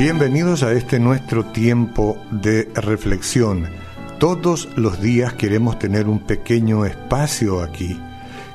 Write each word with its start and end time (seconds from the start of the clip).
bienvenidos 0.00 0.62
a 0.62 0.72
este 0.72 0.98
nuestro 0.98 1.44
tiempo 1.44 2.16
de 2.30 2.70
reflexión. 2.74 3.68
Todos 4.18 4.66
los 4.74 4.98
días 5.02 5.34
queremos 5.34 5.78
tener 5.78 6.08
un 6.08 6.20
pequeño 6.20 6.86
espacio 6.86 7.62
aquí, 7.62 8.00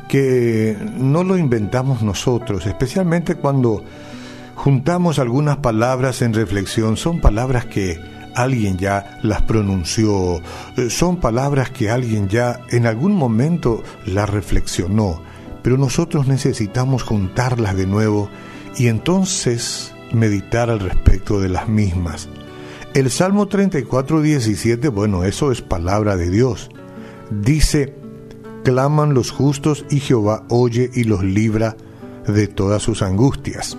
que 0.08 0.76
no 0.98 1.24
lo 1.24 1.38
inventamos 1.38 2.02
nosotros, 2.02 2.66
especialmente 2.66 3.36
cuando 3.36 3.84
juntamos 4.56 5.20
algunas 5.20 5.58
palabras 5.58 6.24
en 6.24 6.34
reflexión. 6.34 6.98
Son 6.98 7.22
palabras 7.22 7.66
que 7.68 8.02
alguien 8.34 8.78
ya 8.80 9.20
las 9.22 9.44
pronunció, 9.44 10.42
eh, 10.78 10.90
son 10.90 11.18
palabras 11.18 11.70
que 11.70 11.92
alguien 11.92 12.28
ya 12.28 12.62
en 12.72 12.88
algún 12.88 13.14
momento 13.14 13.84
las 14.08 14.32
reflexionó, 14.32 15.22
pero 15.62 15.78
nosotros 15.78 16.26
necesitamos 16.26 17.04
juntarlas 17.04 17.76
de 17.78 17.86
nuevo 17.86 18.32
y 18.80 18.88
entonces 18.88 19.95
meditar 20.16 20.70
al 20.70 20.80
respecto 20.80 21.40
de 21.40 21.50
las 21.50 21.68
mismas. 21.68 22.30
El 22.94 23.12
Salmo 23.12 23.48
34, 23.48 24.22
17, 24.22 24.88
bueno, 24.88 25.24
eso 25.26 25.52
es 25.52 25.62
palabra 25.62 26.16
de 26.16 26.30
Dios. 26.30 26.70
Dice, 27.30 27.94
claman 28.64 29.14
los 29.14 29.32
justos 29.32 29.86
y 29.90 30.00
Jehová 30.00 30.44
oye 30.50 30.90
y 30.94 31.04
los 31.04 31.24
libra 31.24 31.76
de 32.26 32.48
todas 32.48 32.82
sus 32.82 33.02
angustias. 33.02 33.78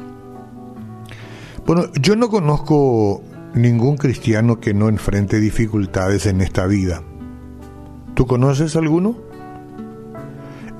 Bueno, 1.66 1.86
yo 2.00 2.14
no 2.14 2.28
conozco 2.28 3.22
ningún 3.54 3.96
cristiano 3.96 4.60
que 4.60 4.74
no 4.74 4.88
enfrente 4.88 5.40
dificultades 5.40 6.26
en 6.26 6.40
esta 6.40 6.66
vida. 6.66 7.02
¿Tú 8.14 8.26
conoces 8.26 8.76
alguno? 8.76 9.16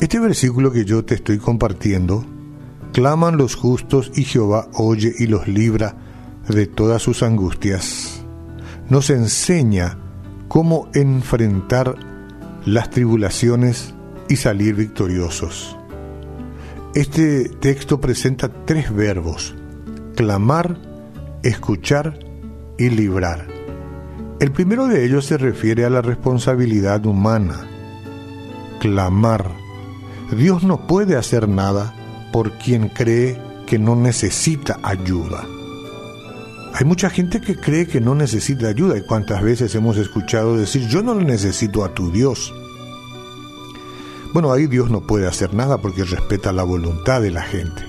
Este 0.01 0.21
versículo 0.21 0.71
que 0.71 0.85
yo 0.85 1.05
te 1.05 1.15
estoy 1.15 1.39
compartiendo 1.39 2.25
claman 2.97 3.37
los 3.37 3.57
justos 3.57 4.11
y 4.15 4.25
Jehová 4.25 4.69
oye 4.73 5.13
y 5.19 5.27
los 5.27 5.47
libra 5.47 5.97
de 6.49 6.67
todas 6.67 7.03
sus 7.03 7.23
angustias. 7.23 8.25
Nos 8.89 9.11
enseña 9.11 9.99
cómo 10.49 10.89
enfrentar 10.95 11.95
las 12.65 12.89
tribulaciones 12.89 13.93
y 14.31 14.37
salir 14.37 14.77
victoriosos. 14.77 15.77
Este 16.95 17.51
texto 17.51 18.01
presenta 18.01 18.51
tres 18.65 18.91
verbos, 18.91 19.55
clamar, 20.15 20.79
escuchar 21.43 22.19
y 22.79 22.89
librar. 22.89 23.47
El 24.41 24.53
primero 24.53 24.87
de 24.87 25.05
ellos 25.05 25.27
se 25.27 25.37
refiere 25.37 25.85
a 25.85 25.91
la 25.91 26.01
responsabilidad 26.01 27.05
humana, 27.05 27.69
clamar. 28.81 29.51
Dios 30.35 30.63
no 30.63 30.87
puede 30.87 31.17
hacer 31.17 31.47
nada 31.47 31.93
por 32.37 32.53
quien 32.59 32.91
cree 32.91 33.41
que 33.67 33.79
no 33.79 33.97
necesita 33.97 34.79
ayuda. 34.83 35.47
Hay 36.75 36.85
mucha 36.85 37.09
gente 37.09 37.41
que 37.41 37.57
cree 37.57 37.87
que 37.87 37.99
no 37.99 38.15
necesita 38.15 38.69
ayuda 38.69 38.99
y 38.99 39.01
cuántas 39.01 39.43
veces 39.43 39.75
hemos 39.75 39.97
escuchado 39.97 40.55
decir 40.55 40.87
yo 40.87 41.03
no 41.03 41.15
lo 41.15 41.23
necesito 41.23 41.83
a 41.83 41.95
tu 41.95 42.13
Dios. 42.13 42.53
Bueno, 44.35 44.53
ahí 44.53 44.67
Dios 44.67 44.91
no 44.91 45.07
puede 45.07 45.27
hacer 45.27 45.55
nada 45.55 45.79
porque 45.79 46.05
respeta 46.05 46.53
la 46.53 46.63
voluntad 46.63 47.23
de 47.23 47.31
la 47.31 47.41
gente. 47.41 47.83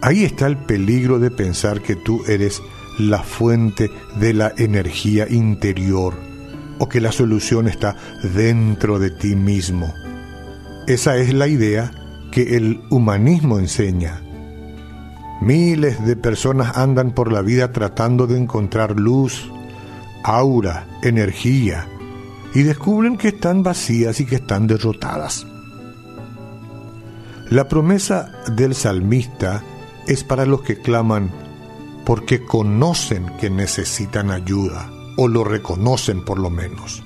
Ahí 0.00 0.24
está 0.24 0.46
el 0.46 0.56
peligro 0.56 1.18
de 1.18 1.30
pensar 1.30 1.82
que 1.82 1.96
tú 1.96 2.22
eres 2.26 2.62
la 2.98 3.22
fuente 3.22 3.90
de 4.18 4.32
la 4.32 4.54
energía 4.56 5.28
interior 5.28 6.14
o 6.78 6.88
que 6.88 7.02
la 7.02 7.12
solución 7.12 7.68
está 7.68 7.96
dentro 8.34 8.98
de 8.98 9.10
ti 9.10 9.36
mismo. 9.36 9.92
Esa 10.86 11.18
es 11.18 11.34
la 11.34 11.48
idea 11.48 11.92
que 12.30 12.56
el 12.56 12.80
humanismo 12.90 13.58
enseña. 13.58 14.22
Miles 15.40 16.04
de 16.04 16.16
personas 16.16 16.76
andan 16.76 17.12
por 17.12 17.32
la 17.32 17.42
vida 17.42 17.72
tratando 17.72 18.26
de 18.26 18.38
encontrar 18.38 18.98
luz, 18.98 19.50
aura, 20.22 20.86
energía, 21.02 21.88
y 22.54 22.62
descubren 22.62 23.16
que 23.16 23.28
están 23.28 23.62
vacías 23.62 24.20
y 24.20 24.26
que 24.26 24.36
están 24.36 24.66
derrotadas. 24.66 25.46
La 27.48 27.68
promesa 27.68 28.30
del 28.54 28.74
salmista 28.74 29.62
es 30.06 30.24
para 30.24 30.46
los 30.46 30.62
que 30.62 30.78
claman 30.80 31.30
porque 32.04 32.44
conocen 32.44 33.26
que 33.40 33.50
necesitan 33.50 34.30
ayuda, 34.30 34.90
o 35.16 35.28
lo 35.28 35.44
reconocen 35.44 36.24
por 36.24 36.38
lo 36.38 36.50
menos. 36.50 37.02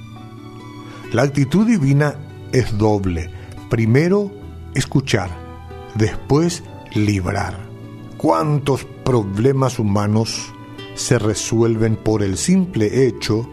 La 1.12 1.22
actitud 1.22 1.66
divina 1.66 2.14
es 2.52 2.76
doble. 2.78 3.30
Primero, 3.68 4.30
escuchar, 4.74 5.30
después 5.94 6.62
librar. 6.94 7.58
¿Cuántos 8.16 8.84
problemas 9.04 9.78
humanos 9.78 10.52
se 10.94 11.18
resuelven 11.18 11.96
por 11.96 12.22
el 12.22 12.36
simple 12.38 13.06
hecho 13.06 13.48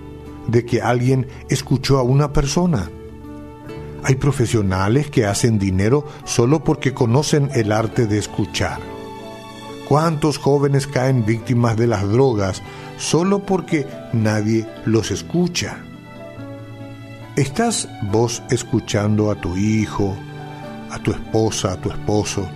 de 0.47 0.65
que 0.65 0.81
alguien 0.81 1.27
escuchó 1.49 1.97
a 1.97 2.03
una 2.03 2.31
persona? 2.31 2.89
Hay 4.03 4.15
profesionales 4.15 5.09
que 5.09 5.25
hacen 5.25 5.59
dinero 5.59 6.05
solo 6.23 6.63
porque 6.63 6.93
conocen 6.93 7.49
el 7.53 7.71
arte 7.71 8.07
de 8.07 8.17
escuchar. 8.17 8.79
¿Cuántos 9.87 10.37
jóvenes 10.37 10.87
caen 10.87 11.25
víctimas 11.25 11.75
de 11.75 11.87
las 11.87 12.07
drogas 12.07 12.61
solo 12.97 13.45
porque 13.45 13.85
nadie 14.13 14.65
los 14.85 15.11
escucha? 15.11 15.83
¿Estás 17.35 17.89
vos 18.11 18.41
escuchando 18.49 19.31
a 19.31 19.35
tu 19.35 19.55
hijo, 19.57 20.15
a 20.91 20.99
tu 20.99 21.11
esposa, 21.11 21.73
a 21.73 21.81
tu 21.81 21.89
esposo. 21.89 22.47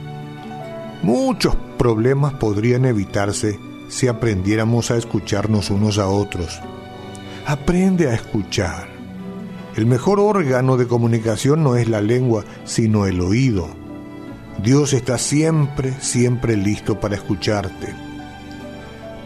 Muchos 1.04 1.56
problemas 1.78 2.34
podrían 2.34 2.86
evitarse 2.86 3.60
si 3.90 4.08
aprendiéramos 4.08 4.92
a 4.92 4.98
escucharnos 4.98 5.70
unos 5.70 5.98
a 5.98 6.08
otros. 6.08 6.60
Aprende 7.46 8.10
a 8.10 8.14
escuchar. 8.14 8.88
El 9.76 9.86
mejor 9.86 10.20
órgano 10.20 10.78
de 10.78 10.88
comunicación 10.88 11.64
no 11.64 11.76
es 11.76 11.90
la 11.90 12.02
lengua, 12.02 12.44
sino 12.64 13.06
el 13.06 13.22
oído. 13.22 13.68
Dios 14.64 14.94
está 14.94 15.18
siempre, 15.18 15.94
siempre 16.00 16.56
listo 16.56 17.00
para 17.00 17.16
escucharte. 17.16 17.94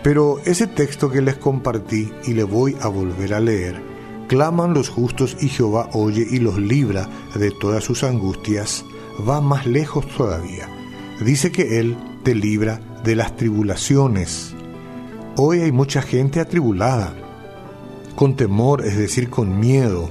Pero 0.01 0.39
ese 0.45 0.65
texto 0.67 1.11
que 1.11 1.21
les 1.21 1.35
compartí 1.35 2.11
y 2.25 2.33
le 2.33 2.43
voy 2.43 2.75
a 2.81 2.87
volver 2.87 3.33
a 3.33 3.39
leer, 3.39 3.81
claman 4.27 4.73
los 4.73 4.89
justos 4.89 5.37
y 5.39 5.49
Jehová 5.49 5.89
oye 5.93 6.25
y 6.29 6.39
los 6.39 6.57
libra 6.57 7.07
de 7.35 7.51
todas 7.51 7.83
sus 7.83 8.03
angustias, 8.03 8.85
va 9.27 9.41
más 9.41 9.65
lejos 9.65 10.07
todavía. 10.07 10.67
Dice 11.21 11.51
que 11.51 11.79
Él 11.79 11.97
te 12.23 12.35
libra 12.35 12.79
de 13.03 13.15
las 13.15 13.35
tribulaciones. 13.35 14.53
Hoy 15.35 15.61
hay 15.61 15.71
mucha 15.71 16.01
gente 16.01 16.39
atribulada, 16.39 17.13
con 18.15 18.35
temor, 18.35 18.85
es 18.85 18.97
decir, 18.97 19.29
con 19.29 19.59
miedo, 19.59 20.09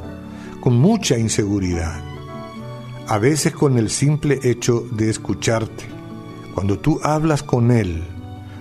con 0.60 0.76
mucha 0.76 1.18
inseguridad. 1.18 2.02
A 3.06 3.18
veces 3.18 3.52
con 3.52 3.78
el 3.78 3.90
simple 3.90 4.38
hecho 4.42 4.84
de 4.92 5.10
escucharte. 5.10 5.84
Cuando 6.54 6.78
tú 6.78 7.00
hablas 7.02 7.42
con 7.42 7.70
Él 7.70 8.02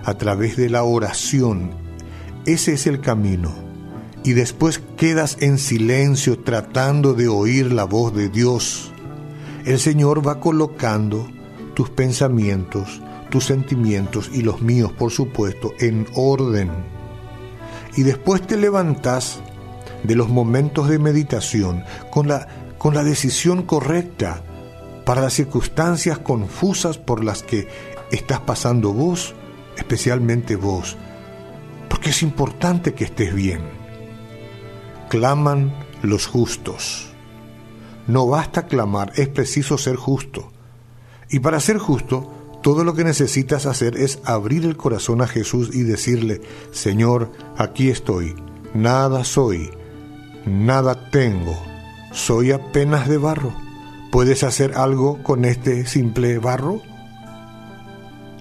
a 0.04 0.14
través 0.14 0.56
de 0.56 0.70
la 0.70 0.84
oración, 0.84 1.70
ese 2.46 2.74
es 2.74 2.86
el 2.86 3.00
camino. 3.00 3.52
Y 4.24 4.32
después 4.32 4.80
quedas 4.96 5.38
en 5.40 5.58
silencio 5.58 6.38
tratando 6.38 7.14
de 7.14 7.28
oír 7.28 7.72
la 7.72 7.84
voz 7.84 8.14
de 8.14 8.28
Dios 8.28 8.92
el 9.68 9.78
Señor 9.78 10.26
va 10.26 10.40
colocando 10.40 11.28
tus 11.74 11.90
pensamientos, 11.90 13.02
tus 13.28 13.44
sentimientos 13.44 14.30
y 14.32 14.40
los 14.40 14.62
míos, 14.62 14.92
por 14.92 15.10
supuesto, 15.10 15.74
en 15.78 16.06
orden. 16.14 16.70
Y 17.94 18.02
después 18.02 18.46
te 18.46 18.56
levantas 18.56 19.40
de 20.04 20.14
los 20.14 20.30
momentos 20.30 20.88
de 20.88 20.98
meditación 20.98 21.84
con 22.10 22.28
la, 22.28 22.48
con 22.78 22.94
la 22.94 23.04
decisión 23.04 23.62
correcta 23.64 24.42
para 25.04 25.20
las 25.20 25.34
circunstancias 25.34 26.18
confusas 26.18 26.96
por 26.96 27.22
las 27.22 27.42
que 27.42 27.68
estás 28.10 28.40
pasando 28.40 28.94
vos, 28.94 29.34
especialmente 29.76 30.56
vos, 30.56 30.96
porque 31.90 32.08
es 32.08 32.22
importante 32.22 32.94
que 32.94 33.04
estés 33.04 33.34
bien. 33.34 33.60
Claman 35.10 35.74
los 36.00 36.26
justos 36.26 37.08
no 38.08 38.26
basta 38.26 38.66
clamar, 38.66 39.12
es 39.16 39.28
preciso 39.28 39.78
ser 39.78 39.96
justo. 39.96 40.50
Y 41.30 41.40
para 41.40 41.60
ser 41.60 41.76
justo, 41.76 42.32
todo 42.62 42.82
lo 42.82 42.94
que 42.94 43.04
necesitas 43.04 43.66
hacer 43.66 43.96
es 43.98 44.18
abrir 44.24 44.64
el 44.64 44.78
corazón 44.78 45.20
a 45.20 45.28
Jesús 45.28 45.70
y 45.74 45.82
decirle, 45.82 46.40
Señor, 46.72 47.30
aquí 47.58 47.90
estoy, 47.90 48.34
nada 48.74 49.24
soy, 49.24 49.70
nada 50.46 51.10
tengo, 51.10 51.56
soy 52.12 52.50
apenas 52.50 53.08
de 53.08 53.18
barro. 53.18 53.52
¿Puedes 54.10 54.42
hacer 54.42 54.74
algo 54.74 55.22
con 55.22 55.44
este 55.44 55.86
simple 55.86 56.38
barro? 56.38 56.80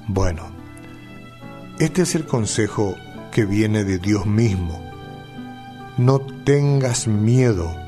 Bueno, 0.08 0.44
este 1.78 2.04
es 2.04 2.16
el 2.16 2.26
consejo 2.26 2.96
que 3.34 3.44
viene 3.44 3.84
de 3.84 4.00
Dios 4.00 4.26
mismo. 4.26 4.82
No 5.98 6.20
tengas 6.20 7.08
miedo 7.08 7.87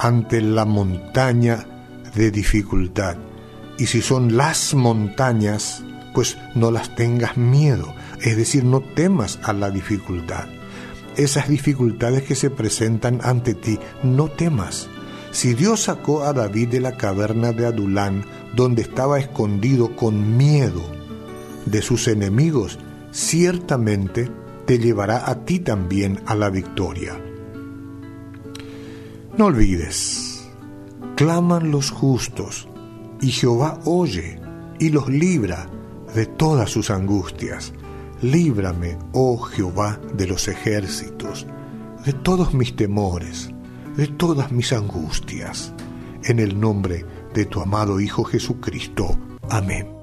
ante 0.00 0.40
la 0.40 0.64
montaña 0.64 1.66
de 2.14 2.30
dificultad. 2.30 3.16
Y 3.78 3.86
si 3.86 4.02
son 4.02 4.36
las 4.36 4.74
montañas, 4.74 5.82
pues 6.14 6.36
no 6.54 6.70
las 6.70 6.94
tengas 6.96 7.36
miedo. 7.36 7.94
Es 8.20 8.36
decir, 8.36 8.64
no 8.64 8.80
temas 8.80 9.38
a 9.42 9.52
la 9.52 9.70
dificultad. 9.70 10.46
Esas 11.16 11.48
dificultades 11.48 12.22
que 12.22 12.34
se 12.34 12.50
presentan 12.50 13.20
ante 13.22 13.54
ti, 13.54 13.78
no 14.02 14.28
temas. 14.28 14.88
Si 15.30 15.54
Dios 15.54 15.84
sacó 15.84 16.24
a 16.24 16.32
David 16.32 16.68
de 16.68 16.80
la 16.80 16.96
caverna 16.96 17.52
de 17.52 17.66
Adulán, 17.66 18.24
donde 18.54 18.82
estaba 18.82 19.18
escondido 19.18 19.94
con 19.94 20.36
miedo 20.36 20.82
de 21.66 21.82
sus 21.82 22.08
enemigos, 22.08 22.78
ciertamente 23.12 24.30
te 24.66 24.78
llevará 24.78 25.30
a 25.30 25.44
ti 25.44 25.60
también 25.60 26.20
a 26.26 26.34
la 26.34 26.50
victoria. 26.50 27.27
No 29.38 29.46
olvides, 29.46 30.50
claman 31.14 31.70
los 31.70 31.92
justos, 31.92 32.66
y 33.20 33.30
Jehová 33.30 33.78
oye 33.84 34.40
y 34.80 34.88
los 34.88 35.08
libra 35.08 35.68
de 36.12 36.26
todas 36.26 36.70
sus 36.70 36.90
angustias. 36.90 37.72
Líbrame, 38.20 38.98
oh 39.12 39.38
Jehová 39.38 40.00
de 40.12 40.26
los 40.26 40.48
ejércitos, 40.48 41.46
de 42.04 42.14
todos 42.14 42.52
mis 42.52 42.74
temores, 42.74 43.50
de 43.96 44.08
todas 44.08 44.50
mis 44.50 44.72
angustias, 44.72 45.72
en 46.24 46.40
el 46.40 46.58
nombre 46.58 47.06
de 47.32 47.44
tu 47.44 47.60
amado 47.60 48.00
Hijo 48.00 48.24
Jesucristo. 48.24 49.16
Amén. 49.50 49.97